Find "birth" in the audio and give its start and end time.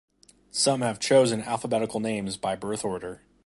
2.55-2.83